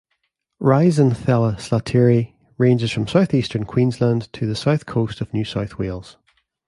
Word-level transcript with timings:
"Rhizanthella 0.59 1.57
slateri" 1.57 2.33
ranges 2.57 2.91
from 2.91 3.05
southeastern 3.05 3.65
Queensland 3.65 4.33
to 4.33 4.47
the 4.47 4.55
south 4.55 4.87
coast 4.87 5.21
of 5.21 5.31
New 5.31 5.45
South 5.45 5.77
Wales. 5.77 6.17